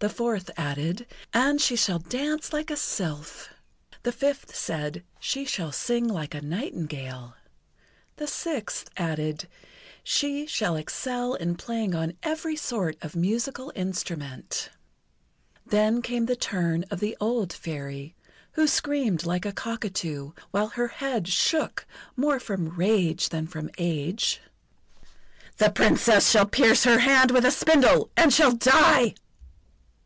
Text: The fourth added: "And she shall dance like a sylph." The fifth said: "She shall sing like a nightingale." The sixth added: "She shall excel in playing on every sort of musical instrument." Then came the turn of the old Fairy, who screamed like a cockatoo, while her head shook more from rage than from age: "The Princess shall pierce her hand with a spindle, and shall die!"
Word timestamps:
The 0.00 0.08
fourth 0.08 0.48
added: 0.56 1.08
"And 1.34 1.60
she 1.60 1.74
shall 1.74 1.98
dance 1.98 2.52
like 2.52 2.70
a 2.70 2.76
sylph." 2.76 3.48
The 4.04 4.12
fifth 4.12 4.54
said: 4.54 5.02
"She 5.18 5.44
shall 5.44 5.72
sing 5.72 6.06
like 6.06 6.36
a 6.36 6.40
nightingale." 6.40 7.34
The 8.14 8.28
sixth 8.28 8.88
added: 8.96 9.48
"She 10.04 10.46
shall 10.46 10.76
excel 10.76 11.34
in 11.34 11.56
playing 11.56 11.96
on 11.96 12.16
every 12.22 12.54
sort 12.54 12.96
of 13.02 13.16
musical 13.16 13.72
instrument." 13.74 14.68
Then 15.66 16.00
came 16.00 16.26
the 16.26 16.36
turn 16.36 16.84
of 16.92 17.00
the 17.00 17.16
old 17.20 17.52
Fairy, 17.52 18.14
who 18.52 18.68
screamed 18.68 19.26
like 19.26 19.44
a 19.44 19.50
cockatoo, 19.50 20.30
while 20.52 20.68
her 20.68 20.86
head 20.86 21.26
shook 21.26 21.86
more 22.14 22.38
from 22.38 22.68
rage 22.76 23.30
than 23.30 23.48
from 23.48 23.68
age: 23.78 24.40
"The 25.56 25.72
Princess 25.72 26.30
shall 26.30 26.46
pierce 26.46 26.84
her 26.84 27.00
hand 27.00 27.32
with 27.32 27.44
a 27.44 27.50
spindle, 27.50 28.10
and 28.16 28.32
shall 28.32 28.52
die!" 28.52 29.16